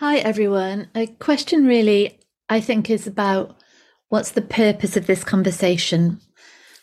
Hi, 0.00 0.18
everyone. 0.18 0.86
A 0.94 1.08
question 1.08 1.66
really, 1.66 2.20
I 2.48 2.60
think, 2.60 2.88
is 2.88 3.08
about 3.08 3.56
what's 4.10 4.30
the 4.30 4.40
purpose 4.40 4.96
of 4.96 5.08
this 5.08 5.24
conversation? 5.24 6.20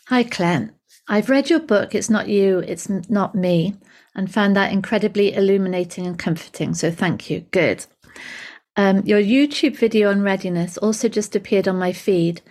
Hi, 0.08 0.22
Clint. 0.22 0.72
I've 1.08 1.30
read 1.30 1.48
your 1.48 1.60
book, 1.60 1.94
It's 1.94 2.10
Not 2.10 2.28
You, 2.28 2.58
It's 2.58 2.90
Not 3.08 3.34
Me, 3.34 3.74
and 4.14 4.30
found 4.30 4.54
that 4.54 4.70
incredibly 4.70 5.32
illuminating 5.32 6.06
and 6.06 6.18
comforting. 6.18 6.74
So 6.74 6.90
thank 6.90 7.30
you. 7.30 7.40
Good. 7.52 7.86
Um, 8.76 9.00
your 9.06 9.22
YouTube 9.22 9.78
video 9.78 10.10
on 10.10 10.20
readiness 10.20 10.76
also 10.76 11.08
just 11.08 11.34
appeared 11.34 11.66
on 11.66 11.78
my 11.78 11.94
feed, 11.94 12.42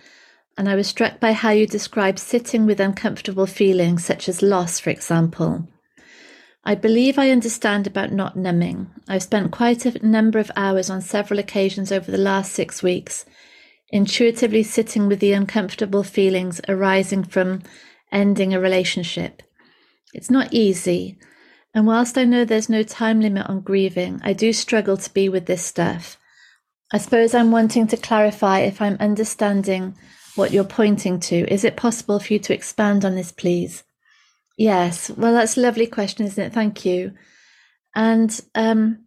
and 0.58 0.68
I 0.68 0.74
was 0.74 0.88
struck 0.88 1.20
by 1.20 1.30
how 1.30 1.50
you 1.50 1.68
describe 1.68 2.18
sitting 2.18 2.66
with 2.66 2.80
uncomfortable 2.80 3.46
feelings, 3.46 4.04
such 4.04 4.28
as 4.28 4.42
loss, 4.42 4.80
for 4.80 4.90
example. 4.90 5.68
I 6.68 6.74
believe 6.74 7.16
I 7.16 7.30
understand 7.30 7.86
about 7.86 8.10
not 8.10 8.34
numbing. 8.34 8.90
I've 9.06 9.22
spent 9.22 9.52
quite 9.52 9.86
a 9.86 10.04
number 10.04 10.40
of 10.40 10.50
hours 10.56 10.90
on 10.90 11.00
several 11.00 11.38
occasions 11.38 11.92
over 11.92 12.10
the 12.10 12.18
last 12.18 12.50
six 12.50 12.82
weeks, 12.82 13.24
intuitively 13.90 14.64
sitting 14.64 15.06
with 15.06 15.20
the 15.20 15.32
uncomfortable 15.32 16.02
feelings 16.02 16.60
arising 16.68 17.22
from 17.22 17.62
ending 18.10 18.52
a 18.52 18.58
relationship. 18.58 19.44
It's 20.12 20.28
not 20.28 20.52
easy, 20.52 21.18
and 21.72 21.86
whilst 21.86 22.18
I 22.18 22.24
know 22.24 22.44
there's 22.44 22.68
no 22.68 22.82
time 22.82 23.20
limit 23.20 23.46
on 23.46 23.60
grieving, 23.60 24.20
I 24.24 24.32
do 24.32 24.52
struggle 24.52 24.96
to 24.96 25.14
be 25.14 25.28
with 25.28 25.46
this 25.46 25.64
stuff. 25.64 26.18
I 26.92 26.98
suppose 26.98 27.32
I'm 27.32 27.52
wanting 27.52 27.86
to 27.86 27.96
clarify 27.96 28.60
if 28.60 28.82
I'm 28.82 28.96
understanding 28.98 29.96
what 30.34 30.50
you're 30.50 30.64
pointing 30.64 31.20
to. 31.20 31.48
Is 31.48 31.62
it 31.62 31.76
possible 31.76 32.18
for 32.18 32.32
you 32.32 32.40
to 32.40 32.54
expand 32.54 33.04
on 33.04 33.14
this, 33.14 33.30
please? 33.30 33.84
Yes, 34.56 35.10
well, 35.10 35.34
that's 35.34 35.56
a 35.56 35.60
lovely 35.60 35.86
question, 35.86 36.26
isn't 36.26 36.44
it? 36.44 36.52
Thank 36.52 36.84
you. 36.84 37.12
And 37.94 38.40
um, 38.54 39.06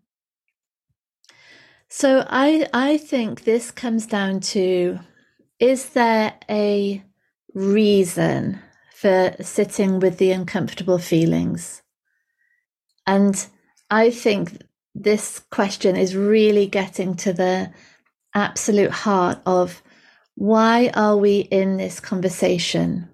so 1.89 2.25
I 2.30 2.67
I 2.73 2.97
think 2.97 3.44
this 3.44 3.72
comes 3.72 4.06
down 4.08 4.41
to 4.41 5.00
is 5.59 5.89
there 5.89 6.33
a 6.50 7.03
reason 7.53 8.59
for 8.95 9.36
sitting 9.41 10.00
with 10.00 10.17
the 10.17 10.31
uncomfortable 10.31 11.00
feelings? 11.00 11.81
And 13.08 13.47
I 13.89 14.11
think 14.11 14.61
this 14.95 15.39
question 15.52 15.95
is 15.95 16.16
really 16.16 16.67
getting 16.67 17.16
to 17.17 17.34
the 17.34 17.72
absolute 18.36 18.91
heart 18.91 19.39
of 19.45 19.81
why 20.36 20.91
are 20.95 21.17
we 21.17 21.39
in 21.39 21.78
this 21.78 22.00
conversation? 22.00 23.09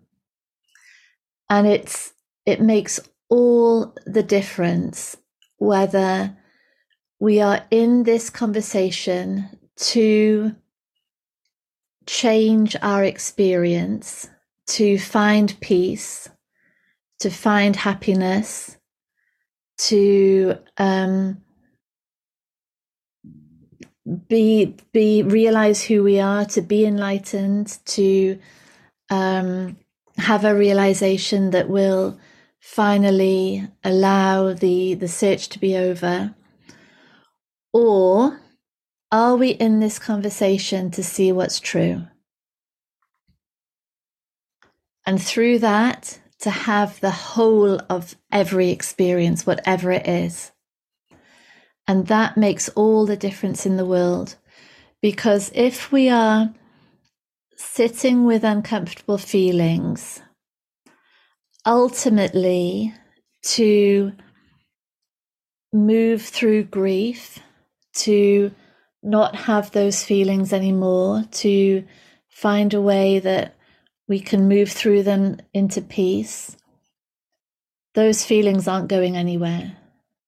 And 1.50 1.68
it's 1.68 2.14
it 2.46 2.62
makes 2.62 3.00
all 3.30 3.94
the 4.06 4.24
difference 4.24 5.18
whether 5.58 6.36
we 7.20 7.42
are 7.42 7.66
in 7.72 8.04
this 8.04 8.30
conversation 8.30 9.50
to 9.78 10.56
change 12.06 12.76
our 12.82 13.04
experience, 13.04 14.30
to 14.68 14.98
find 15.00 15.60
peace, 15.60 16.30
to 17.20 17.30
find 17.30 17.76
happiness, 17.76 18.78
to 19.78 20.58
um, 20.78 21.42
be 24.28 24.76
be 24.92 25.24
realize 25.24 25.84
who 25.84 26.04
we 26.04 26.20
are, 26.20 26.46
to 26.46 26.62
be 26.62 26.86
enlightened, 26.86 27.78
to 27.86 28.40
um, 29.10 29.78
have 30.18 30.46
a 30.46 30.56
realization 30.56 31.52
that 31.52 31.70
will 31.70 32.20
finally 32.66 33.66
allow 33.84 34.52
the, 34.52 34.96
the 34.96 35.08
search 35.08 35.50
to 35.50 35.60
be 35.60 35.78
over? 35.78 36.34
Or 37.72 38.42
are 39.12 39.36
we 39.36 39.52
in 39.52 39.80
this 39.80 40.00
conversation 40.00 40.90
to 40.92 41.04
see 41.04 41.32
what's 41.32 41.60
true? 41.60 42.08
And 45.06 45.22
through 45.22 45.60
that, 45.60 46.20
to 46.40 46.50
have 46.50 47.00
the 47.00 47.12
whole 47.12 47.80
of 47.88 48.16
every 48.32 48.72
experience, 48.72 49.46
whatever 49.46 49.92
it 49.92 50.08
is. 50.08 50.52
And 51.88 52.08
that 52.08 52.36
makes 52.36 52.68
all 52.70 53.06
the 53.06 53.16
difference 53.16 53.68
in 53.68 53.78
the 53.78 53.86
world. 53.86 54.36
Because 55.04 55.52
if 55.54 55.92
we 55.92 56.10
are 56.10 56.52
sitting 57.56 58.26
with 58.26 58.44
uncomfortable 58.44 59.20
feelings 59.20 60.22
ultimately 61.66 62.94
to 63.44 64.14
move 65.74 66.22
through 66.22 66.64
grief, 66.66 67.40
to 67.94 68.52
not 69.04 69.36
have 69.36 69.72
those 69.72 70.04
feelings 70.04 70.54
anymore, 70.54 71.24
to 71.32 71.84
find 72.30 72.74
a 72.74 72.82
way 72.82 73.20
that 73.20 73.56
we 74.08 74.20
can 74.20 74.48
move 74.48 74.72
through 74.72 75.04
them 75.04 75.38
into 75.54 75.82
peace. 75.82 76.56
Those 77.94 78.26
feelings 78.26 78.68
aren't 78.68 78.90
going 78.90 79.16
anywhere. 79.16 79.78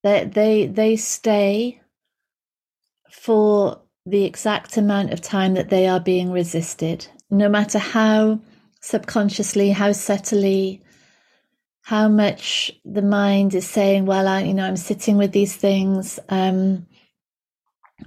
They 0.04 0.24
they 0.26 0.68
they 0.68 0.96
stay 0.96 1.82
for 3.12 3.82
the 4.06 4.24
exact 4.24 4.78
amount 4.78 5.12
of 5.12 5.22
time 5.22 5.54
that 5.56 5.70
they 5.70 5.88
are 5.88 6.00
being 6.00 6.32
resisted, 6.32 7.08
no 7.30 7.50
matter 7.50 7.78
how 7.78 8.40
subconsciously, 8.82 9.72
how 9.72 9.92
subtly, 9.92 10.82
how 11.88 12.10
much 12.10 12.70
the 12.84 13.02
mind 13.02 13.56
is 13.56 13.66
saying, 13.66 14.06
well, 14.06 14.28
I, 14.28 14.42
you 14.42 14.54
know, 14.54 14.66
I'm 14.66 14.76
sitting 14.76 15.16
with 15.16 15.32
these 15.32 15.56
things. 15.56 16.20
Um, 16.28 16.86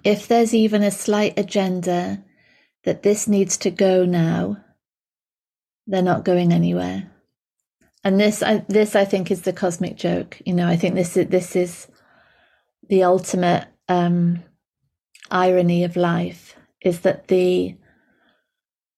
if 0.04 0.28
there's 0.28 0.52
even 0.52 0.82
a 0.82 0.90
slight 0.90 1.38
agenda 1.38 2.22
that 2.84 3.02
this 3.02 3.26
needs 3.26 3.56
to 3.56 3.70
go 3.70 4.04
now, 4.04 4.58
they're 5.86 6.02
not 6.02 6.26
going 6.26 6.52
anywhere. 6.52 7.10
And 8.04 8.20
this, 8.20 8.42
I, 8.42 8.66
this, 8.68 8.94
I 8.94 9.06
think, 9.06 9.30
is 9.30 9.42
the 9.42 9.52
cosmic 9.54 9.96
joke. 9.96 10.36
You 10.44 10.52
know, 10.52 10.68
I 10.68 10.76
think 10.76 10.94
this 10.94 11.16
is 11.16 11.28
this 11.28 11.56
is 11.56 11.88
the 12.90 13.04
ultimate 13.04 13.66
um, 13.88 14.42
irony 15.30 15.84
of 15.84 15.96
life 15.96 16.54
is 16.82 17.00
that 17.00 17.28
the 17.28 17.76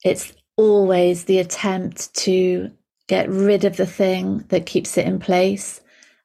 it's 0.03 0.32
always 0.56 1.26
the 1.26 1.38
attempt 1.38 2.12
to 2.14 2.72
get 3.08 3.28
rid 3.28 3.64
of 3.64 3.76
the 3.76 3.86
thing 3.86 4.44
that 4.48 4.66
keeps 4.66 4.96
it 4.96 5.06
in 5.06 5.18
place. 5.18 5.80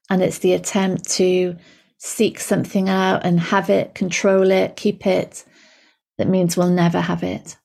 And 0.10 0.22
it's 0.22 0.40
the 0.40 0.54
attempt 0.54 1.10
to 1.12 1.56
seek 1.98 2.40
something 2.40 2.88
out 2.88 3.26
and 3.26 3.40
have 3.40 3.70
it, 3.70 3.96
control 3.96 4.52
it, 4.52 4.76
keep 4.76 5.06
it. 5.06 5.44
That 6.18 6.28
means 6.28 6.56
we'll 6.56 6.70
never 6.70 7.02
have 7.02 7.24
it. 7.24 7.58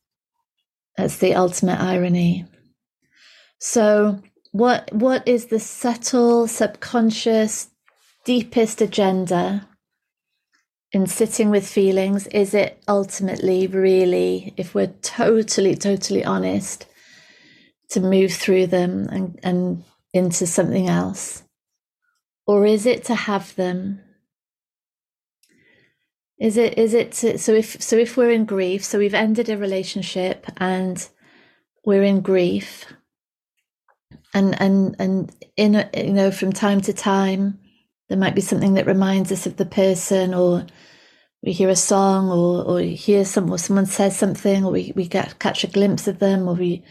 That's 0.97 1.19
the 1.19 1.35
ultimate 1.35 1.81
irony. 1.81 2.47
So, 3.59 4.21
what 4.51 4.93
what 4.93 5.27
is 5.27 5.47
the 5.47 5.61
subtle, 5.61 6.47
subconscious, 6.47 7.71
deepest 8.25 8.83
agenda 8.83 9.69
in 10.93 11.07
sitting 11.07 11.49
with 11.49 11.67
feelings? 11.67 12.27
Is 12.29 12.53
it 12.53 12.83
ultimately 12.87 13.67
really, 13.67 14.53
if 14.57 14.75
we're 14.75 14.95
totally, 15.01 15.75
totally 15.75 16.25
honest, 16.25 16.87
to 17.93 18.01
move 18.01 18.33
through 18.33 18.69
them 18.69 19.09
and, 19.11 19.39
and 19.43 19.85
into 20.13 20.47
something 20.47 20.89
else? 20.89 21.43
Or 22.47 22.67
is 22.67 22.87
it 22.87 23.05
to 23.05 23.15
have 23.15 23.55
them? 23.57 24.01
Is 26.39 26.57
it 26.57 26.77
is 26.77 26.93
it 26.93 27.13
to, 27.13 27.39
so 27.39 27.53
if 27.53 27.81
so 27.81 27.97
if 27.97 28.17
we're 28.17 28.33
in 28.33 28.47
grief, 28.47 28.85
so 28.85 28.99
we've 28.99 29.15
ended 29.15 29.49
a 29.49 29.57
relationship 29.57 30.47
and 30.57 31.09
we're 31.85 32.03
in 32.03 32.21
grief 32.21 32.85
and 34.35 34.61
and 34.61 34.97
and 34.99 35.35
in 35.57 35.89
you 35.95 36.13
know 36.13 36.31
from 36.31 36.53
time 36.53 36.81
to 36.81 36.93
time 36.93 37.59
there 38.09 38.19
might 38.19 38.35
be 38.35 38.41
something 38.41 38.75
that 38.75 38.87
reminds 38.87 39.33
us 39.33 39.47
of 39.47 39.57
the 39.57 39.67
person 39.67 40.35
or 40.35 40.67
we 41.43 41.53
hear 41.53 41.69
a 41.69 41.77
song 41.77 42.31
or 42.31 42.65
or 42.65 42.81
hear 42.81 43.25
some 43.25 43.51
or 43.51 43.59
someone 43.59 43.87
says 43.87 44.17
something 44.17 44.65
or 44.65 44.73
we, 44.73 44.93
we 44.95 45.07
get 45.07 45.39
catch 45.39 45.65
a 45.65 45.69
glimpse 45.69 46.09
of 46.09 46.19
them 46.19 46.49
or 46.49 46.55
we 46.55 46.83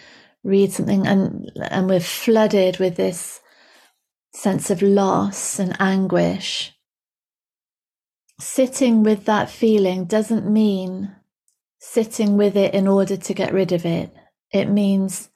read 0.43 0.71
something 0.71 1.05
and 1.05 1.51
and 1.69 1.87
we're 1.87 1.99
flooded 1.99 2.77
with 2.77 2.95
this 2.95 3.41
sense 4.33 4.69
of 4.69 4.81
loss 4.81 5.59
and 5.59 5.75
anguish. 5.79 6.73
Sitting 8.39 9.03
with 9.03 9.25
that 9.25 9.49
feeling 9.49 10.05
doesn't 10.05 10.51
mean 10.51 11.15
sitting 11.79 12.37
with 12.37 12.55
it 12.55 12.73
in 12.73 12.87
order 12.87 13.17
to 13.17 13.33
get 13.33 13.53
rid 13.53 13.71
of 13.71 13.85
it. 13.85 14.13
It 14.51 14.65
means 14.65 15.29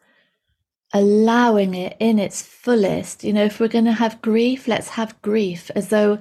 allowing 0.94 1.76
it 1.76 1.96
in 2.00 2.20
its 2.20 2.42
fullest. 2.42 3.24
You 3.24 3.34
know 3.34 3.46
if 3.46 3.60
we're 3.60 3.68
going 3.68 3.86
to 3.86 3.92
have 3.92 4.22
grief 4.22 4.68
let's 4.68 4.90
have 4.90 5.22
grief 5.22 5.70
as 5.76 5.90
though 5.90 6.20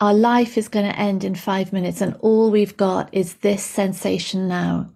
our 0.00 0.14
life 0.14 0.58
is 0.58 0.68
going 0.68 0.90
to 0.90 0.98
end 0.98 1.24
in 1.24 1.34
5 1.34 1.72
minutes 1.72 2.00
and 2.00 2.16
all 2.20 2.50
we've 2.50 2.76
got 2.76 3.08
is 3.12 3.34
this 3.34 3.62
sensation 3.62 4.48
now 4.48 4.90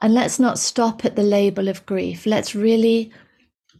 and 0.00 0.14
let's 0.14 0.38
not 0.38 0.58
stop 0.58 1.04
at 1.04 1.16
the 1.16 1.22
label 1.22 1.68
of 1.68 1.86
grief. 1.86 2.26
Let's 2.26 2.54
really 2.54 3.12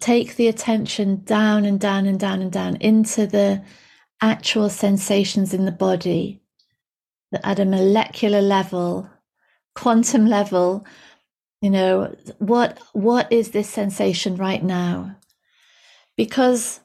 take 0.01 0.37
the 0.37 0.49
attention 0.49 1.23
down 1.25 1.65
and 1.65 1.79
down 1.79 2.07
and 2.07 2.19
down 2.19 2.43
and 2.43 2.53
down 2.53 2.77
into 2.77 3.27
the 3.27 3.63
actual 4.21 4.69
sensations 4.69 5.53
in 5.53 5.65
the 5.65 5.73
body 5.73 6.41
that 7.33 7.45
at 7.45 7.59
a 7.59 7.65
molecular 7.65 8.41
level, 8.41 9.09
quantum 9.75 10.27
level, 10.27 10.87
you 11.61 11.71
know, 11.71 12.15
what 12.39 12.79
what 12.93 13.33
is 13.33 13.51
this 13.51 13.69
sensation 13.69 14.37
right 14.37 14.63
now? 14.63 15.17
Because 16.17 16.81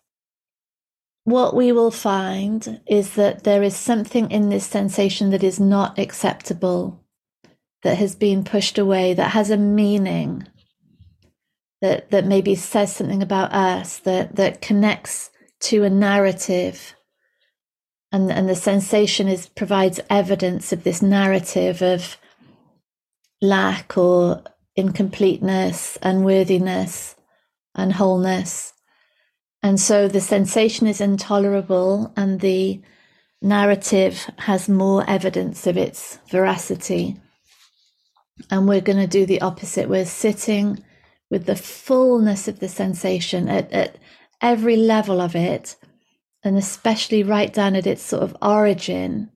what 1.25 1.55
we 1.55 1.71
will 1.71 1.91
find 1.91 2.81
is 2.87 3.15
that 3.15 3.43
there 3.43 3.61
is 3.61 3.75
something 3.75 4.31
in 4.31 4.49
this 4.49 4.65
sensation 4.65 5.29
that 5.29 5.43
is 5.43 5.59
not 5.59 5.99
acceptable, 5.99 7.03
that 7.83 7.97
has 7.97 8.15
been 8.15 8.43
pushed 8.43 8.77
away, 8.77 9.13
that 9.13 9.31
has 9.31 9.49
a 9.49 9.57
meaning, 9.57 10.47
that, 11.81 12.11
that 12.11 12.25
maybe 12.25 12.55
says 12.55 12.93
something 12.95 13.23
about 13.23 13.53
us, 13.53 13.99
that, 13.99 14.35
that 14.35 14.61
connects 14.61 15.29
to 15.61 15.83
a 15.83 15.89
narrative. 15.89 16.95
And, 18.11 18.31
and 18.31 18.49
the 18.49 18.55
sensation 18.55 19.27
is 19.27 19.47
provides 19.47 19.99
evidence 20.09 20.73
of 20.73 20.83
this 20.83 21.01
narrative 21.01 21.81
of 21.81 22.17
lack 23.41 23.97
or 23.97 24.43
incompleteness, 24.75 25.97
unworthiness, 26.01 27.15
unwholeness. 27.75 28.73
And 29.61 29.79
so 29.79 30.07
the 30.07 30.21
sensation 30.21 30.87
is 30.87 31.01
intolerable, 31.01 32.13
and 32.15 32.39
the 32.39 32.81
narrative 33.41 34.29
has 34.37 34.69
more 34.69 35.03
evidence 35.07 35.67
of 35.67 35.77
its 35.77 36.19
veracity. 36.29 37.17
And 38.49 38.67
we're 38.67 38.81
going 38.81 38.99
to 38.99 39.07
do 39.07 39.25
the 39.25 39.41
opposite. 39.41 39.89
We're 39.89 40.05
sitting 40.05 40.83
with 41.29 41.45
the 41.45 41.55
fullness 41.55 42.47
of 42.47 42.59
the 42.59 42.69
sensation 42.69 43.47
at, 43.47 43.71
at 43.71 43.97
every 44.41 44.75
level 44.75 45.21
of 45.21 45.35
it, 45.35 45.75
and 46.43 46.57
especially 46.57 47.23
right 47.23 47.53
down 47.53 47.75
at 47.75 47.87
its 47.87 48.01
sort 48.01 48.23
of 48.23 48.35
origin. 48.41 49.29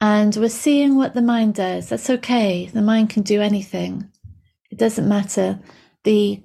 And 0.00 0.34
we're 0.36 0.48
seeing 0.48 0.96
what 0.96 1.14
the 1.14 1.22
mind 1.22 1.54
does. 1.54 1.90
That's 1.90 2.10
okay. 2.10 2.66
The 2.66 2.82
mind 2.82 3.10
can 3.10 3.22
do 3.22 3.40
anything. 3.40 4.10
It 4.70 4.78
doesn't 4.78 5.08
matter. 5.08 5.60
The 6.04 6.42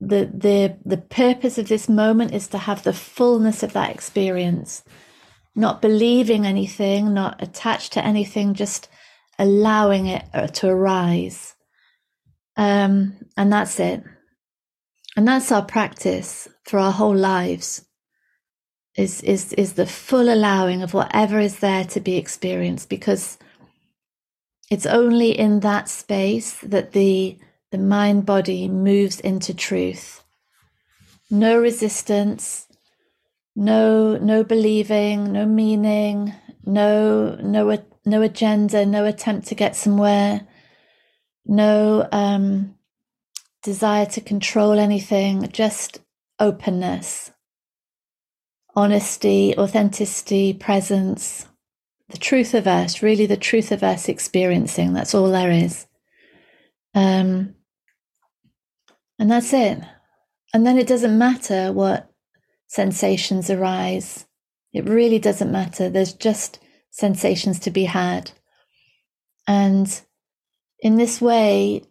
the 0.00 0.30
the 0.32 0.76
the 0.84 0.96
purpose 0.96 1.58
of 1.58 1.68
this 1.68 1.88
moment 1.88 2.32
is 2.32 2.48
to 2.48 2.58
have 2.58 2.82
the 2.82 2.92
fullness 2.92 3.62
of 3.62 3.72
that 3.72 3.90
experience 3.90 4.84
not 5.56 5.82
believing 5.82 6.46
anything 6.46 7.12
not 7.12 7.42
attached 7.42 7.92
to 7.92 8.04
anything 8.04 8.54
just 8.54 8.88
allowing 9.38 10.06
it 10.06 10.24
uh, 10.34 10.46
to 10.48 10.68
arise. 10.68 11.54
Um, 12.56 13.16
and 13.36 13.52
that's 13.52 13.78
it. 13.78 14.02
And 15.16 15.26
that's 15.26 15.52
our 15.52 15.64
practice 15.64 16.48
for 16.64 16.78
our 16.78 16.92
whole 16.92 17.16
lives 17.16 17.84
is 18.98 19.22
is 19.22 19.52
is 19.52 19.74
the 19.74 19.86
full 19.86 20.28
allowing 20.32 20.82
of 20.82 20.92
whatever 20.92 21.38
is 21.38 21.60
there 21.60 21.84
to 21.84 22.00
be 22.00 22.16
experienced 22.16 22.88
because 22.88 23.38
it's 24.70 24.86
only 24.86 25.30
in 25.38 25.60
that 25.60 25.88
space 25.88 26.58
that 26.62 26.92
the 26.92 27.38
the 27.70 27.78
mind 27.78 28.26
body 28.26 28.68
moves 28.68 29.20
into 29.20 29.54
truth. 29.54 30.24
No 31.30 31.58
resistance, 31.58 32.66
no 33.54 34.16
no 34.16 34.42
believing, 34.42 35.32
no 35.32 35.46
meaning, 35.46 36.34
no 36.68 37.34
no 37.36 37.82
no 38.04 38.22
agenda, 38.22 38.84
no 38.86 39.04
attempt 39.06 39.48
to 39.48 39.54
get 39.54 39.74
somewhere, 39.74 40.46
no 41.46 42.08
um, 42.12 42.76
desire 43.62 44.06
to 44.06 44.20
control 44.20 44.78
anything, 44.78 45.48
just 45.50 46.00
openness, 46.38 47.32
honesty, 48.76 49.54
authenticity, 49.56 50.52
presence, 50.52 51.46
the 52.10 52.18
truth 52.18 52.54
of 52.54 52.66
us, 52.66 53.02
really 53.02 53.26
the 53.26 53.36
truth 53.36 53.72
of 53.72 53.82
us 53.82 54.08
experiencing. 54.08 54.92
That's 54.92 55.14
all 55.14 55.30
there 55.30 55.50
is. 55.50 55.86
Um, 56.94 57.54
and 59.18 59.30
that's 59.30 59.52
it. 59.52 59.80
And 60.54 60.66
then 60.66 60.78
it 60.78 60.86
doesn't 60.86 61.18
matter 61.18 61.72
what 61.72 62.10
sensations 62.68 63.50
arise. 63.50 64.27
It 64.72 64.88
really 64.88 65.18
doesn't 65.18 65.50
matter. 65.50 65.88
There's 65.88 66.12
just 66.12 66.58
sensations 66.90 67.58
to 67.60 67.70
be 67.70 67.84
had. 67.84 68.32
And 69.46 70.00
in 70.80 70.96
this 70.96 71.20
way, 71.20 71.84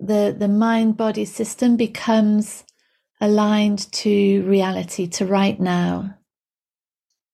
the, 0.00 0.34
the 0.36 0.48
mind 0.48 0.96
body 0.96 1.24
system 1.24 1.76
becomes 1.76 2.64
aligned 3.20 3.90
to 3.92 4.42
reality, 4.42 5.06
to 5.06 5.26
right 5.26 5.58
now. 5.60 6.14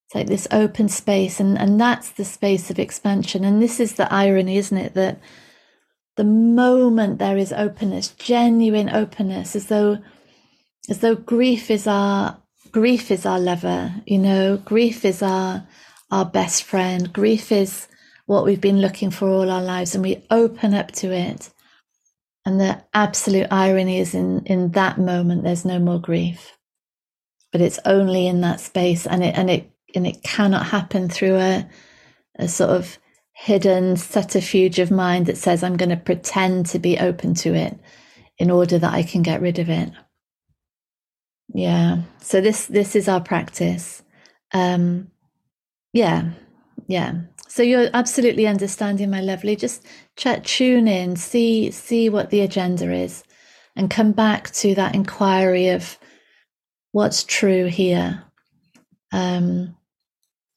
It's 0.06 0.14
like 0.14 0.26
this 0.26 0.48
open 0.50 0.88
space, 0.88 1.38
and, 1.38 1.56
and 1.56 1.80
that's 1.80 2.10
the 2.10 2.24
space 2.24 2.70
of 2.70 2.78
expansion. 2.78 3.44
And 3.44 3.62
this 3.62 3.78
is 3.78 3.94
the 3.94 4.12
irony, 4.12 4.56
isn't 4.56 4.76
it? 4.76 4.94
That 4.94 5.20
the 6.16 6.24
moment 6.24 7.18
there 7.18 7.36
is 7.36 7.52
openness, 7.52 8.08
genuine 8.08 8.90
openness, 8.90 9.54
as 9.54 9.66
though 9.66 9.98
as 10.88 10.98
though 10.98 11.14
grief 11.14 11.70
is 11.70 11.86
our 11.86 12.42
grief 12.72 13.10
is 13.10 13.26
our 13.26 13.40
lover, 13.40 13.94
you 14.06 14.18
know, 14.18 14.56
grief 14.58 15.04
is 15.04 15.22
our 15.22 15.66
our 16.10 16.24
best 16.24 16.64
friend. 16.64 17.12
Grief 17.12 17.52
is 17.52 17.88
what 18.26 18.44
we've 18.44 18.60
been 18.60 18.80
looking 18.80 19.10
for 19.10 19.28
all 19.28 19.50
our 19.50 19.62
lives, 19.62 19.94
and 19.94 20.04
we 20.04 20.24
open 20.30 20.74
up 20.74 20.92
to 20.92 21.12
it. 21.12 21.50
And 22.44 22.60
the 22.60 22.82
absolute 22.94 23.48
irony 23.50 23.98
is 23.98 24.14
in 24.14 24.44
in 24.46 24.72
that 24.72 24.98
moment 24.98 25.44
there's 25.44 25.64
no 25.64 25.78
more 25.78 26.00
grief. 26.00 26.56
But 27.52 27.60
it's 27.60 27.80
only 27.84 28.26
in 28.26 28.40
that 28.42 28.60
space 28.60 29.06
and 29.06 29.22
it 29.24 29.36
and 29.36 29.50
it 29.50 29.70
and 29.94 30.06
it 30.06 30.22
cannot 30.22 30.66
happen 30.66 31.08
through 31.08 31.36
a 31.36 31.68
a 32.38 32.48
sort 32.48 32.70
of 32.70 32.98
hidden 33.32 33.96
subterfuge 33.96 34.78
of 34.78 34.90
mind 34.90 35.26
that 35.26 35.38
says 35.38 35.62
I'm 35.62 35.76
going 35.76 35.90
to 35.90 35.96
pretend 35.96 36.66
to 36.66 36.78
be 36.78 36.98
open 36.98 37.34
to 37.36 37.54
it 37.54 37.78
in 38.38 38.50
order 38.50 38.78
that 38.78 38.92
I 38.92 39.02
can 39.02 39.22
get 39.22 39.40
rid 39.42 39.58
of 39.58 39.68
it. 39.70 39.90
Yeah. 41.54 42.02
So 42.20 42.40
this 42.40 42.66
this 42.66 42.96
is 42.96 43.08
our 43.08 43.20
practice. 43.20 44.02
Um 44.52 45.10
yeah. 45.92 46.30
Yeah. 46.86 47.14
So 47.48 47.62
you're 47.62 47.90
absolutely 47.94 48.46
understanding 48.46 49.10
my 49.10 49.20
lovely. 49.20 49.56
Just 49.56 49.86
chat 50.16 50.44
tune 50.44 50.88
in, 50.88 51.16
see 51.16 51.70
see 51.70 52.08
what 52.08 52.30
the 52.30 52.40
agenda 52.40 52.92
is 52.92 53.24
and 53.76 53.90
come 53.90 54.12
back 54.12 54.50
to 54.52 54.74
that 54.74 54.94
inquiry 54.94 55.68
of 55.68 55.98
what's 56.92 57.24
true 57.24 57.66
here. 57.66 58.24
Um 59.12 59.76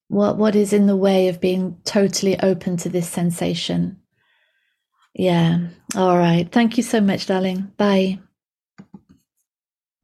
what 0.09 0.37
what 0.37 0.55
is 0.55 0.73
in 0.73 0.87
the 0.87 0.97
way 0.97 1.27
of 1.27 1.41
being 1.41 1.77
totally 1.85 2.39
open 2.41 2.77
to 2.77 2.89
this 2.89 3.09
sensation? 3.09 3.97
Yeah. 5.15 5.69
All 5.95 6.17
right. 6.17 6.51
Thank 6.51 6.77
you 6.77 6.83
so 6.83 7.01
much, 7.01 7.27
darling. 7.27 7.71
Bye. 7.77 8.19